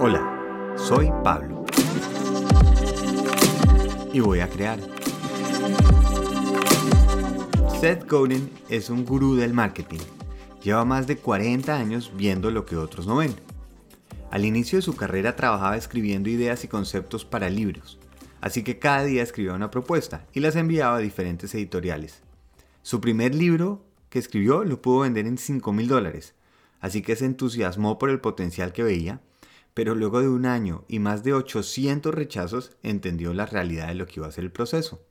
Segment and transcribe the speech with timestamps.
[0.00, 1.64] Hola, soy Pablo
[4.12, 4.80] y voy a crear.
[7.80, 10.00] Seth Godin es un gurú del marketing.
[10.64, 13.36] Lleva más de 40 años viendo lo que otros no ven.
[14.32, 18.00] Al inicio de su carrera trabajaba escribiendo ideas y conceptos para libros,
[18.40, 22.20] así que cada día escribía una propuesta y las enviaba a diferentes editoriales.
[22.82, 26.34] Su primer libro que escribió lo pudo vender en 5 mil dólares,
[26.80, 29.20] así que se entusiasmó por el potencial que veía
[29.74, 34.06] pero luego de un año y más de 800 rechazos entendió la realidad de lo
[34.06, 35.04] que iba a ser el proceso.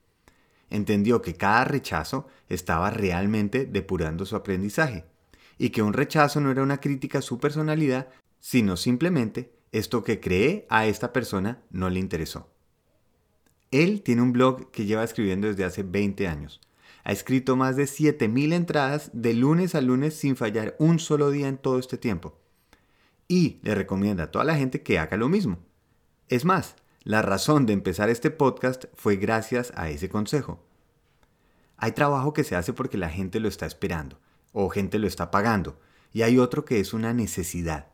[0.70, 5.06] Entendió que cada rechazo estaba realmente depurando su aprendizaje
[5.58, 8.08] y que un rechazo no era una crítica a su personalidad,
[8.40, 12.50] sino simplemente esto que cree a esta persona no le interesó.
[13.70, 16.62] Él tiene un blog que lleva escribiendo desde hace 20 años.
[17.04, 21.50] Ha escrito más de 7.000 entradas de lunes a lunes sin fallar un solo día
[21.50, 22.38] en todo este tiempo
[23.28, 25.60] y le recomienda a toda la gente que haga lo mismo.
[26.30, 30.66] Es más, la razón de empezar este podcast fue gracias a ese consejo.
[31.78, 34.20] Hay trabajo que se hace porque la gente lo está esperando
[34.54, 35.80] o gente lo está pagando
[36.14, 37.88] y hay otro que es una necesidad.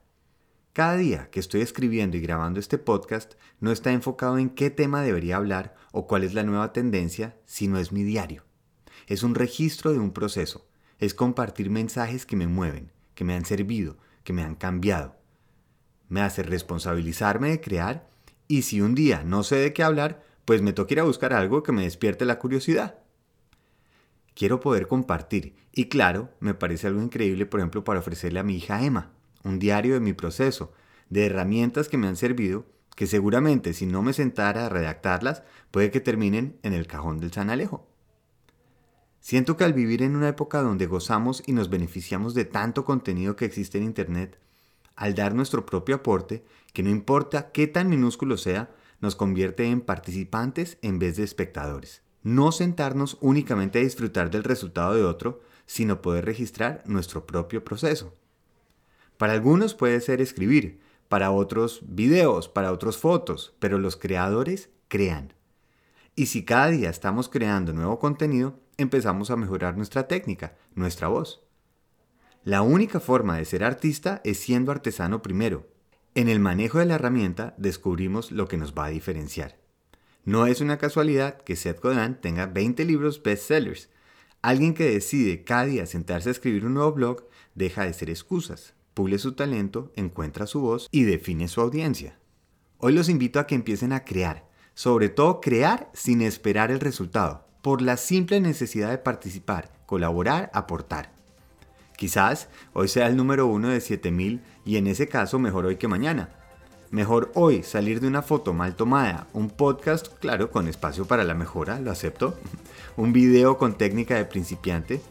[0.74, 5.02] Cada día que estoy escribiendo y grabando este podcast no está enfocado en qué tema
[5.02, 8.44] debería hablar o cuál es la nueva tendencia, sino es mi diario.
[9.08, 10.68] Es un registro de un proceso,
[11.00, 15.19] es compartir mensajes que me mueven, que me han servido, que me han cambiado
[16.10, 18.10] me hace responsabilizarme de crear
[18.48, 21.34] y si un día no sé de qué hablar, pues me toca ir a buscar
[21.34, 23.00] algo que me despierte la curiosidad.
[24.34, 28.58] Quiero poder compartir y claro, me parece algo increíble, por ejemplo, para ofrecerle a mi
[28.58, 29.12] hija Emma
[29.44, 30.74] un diario de mi proceso,
[31.10, 35.92] de herramientas que me han servido, que seguramente si no me sentara a redactarlas, puede
[35.92, 37.88] que terminen en el cajón del San Alejo.
[39.22, 43.36] Siento que al vivir en una época donde gozamos y nos beneficiamos de tanto contenido
[43.36, 44.40] que existe en Internet,
[45.00, 48.70] al dar nuestro propio aporte, que no importa qué tan minúsculo sea,
[49.00, 52.02] nos convierte en participantes en vez de espectadores.
[52.22, 58.14] No sentarnos únicamente a disfrutar del resultado de otro, sino poder registrar nuestro propio proceso.
[59.18, 65.32] Para algunos puede ser escribir, para otros videos, para otros fotos, pero los creadores crean.
[66.14, 71.42] Y si cada día estamos creando nuevo contenido, empezamos a mejorar nuestra técnica, nuestra voz.
[72.46, 75.68] La única forma de ser artista es siendo artesano primero.
[76.16, 79.58] En el manejo de la herramienta descubrimos lo que nos va a diferenciar.
[80.24, 83.90] No es una casualidad que Seth Godin tenga 20 libros bestsellers.
[84.42, 88.74] Alguien que decide cada día sentarse a escribir un nuevo blog deja de ser excusas,
[88.94, 92.20] pule su talento, encuentra su voz y define su audiencia.
[92.78, 97.46] Hoy los invito a que empiecen a crear, sobre todo crear sin esperar el resultado,
[97.62, 101.19] por la simple necesidad de participar, colaborar, aportar.
[102.00, 105.90] Quizás hoy sea el número uno de 7000 y en ese caso mejor hoy que
[105.90, 106.30] mañana.
[106.92, 111.34] Mejor hoy salir de una foto mal tomada, un podcast, claro, con espacio para la
[111.34, 112.40] mejora, lo acepto,
[112.96, 115.02] un video con técnica de principiante.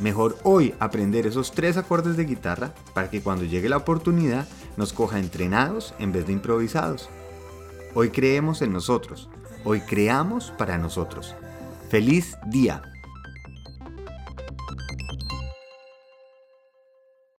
[0.00, 4.94] Mejor hoy aprender esos tres acordes de guitarra para que cuando llegue la oportunidad nos
[4.94, 7.10] coja entrenados en vez de improvisados.
[7.92, 9.28] Hoy creemos en nosotros,
[9.64, 11.34] hoy creamos para nosotros.
[11.90, 12.91] Feliz día.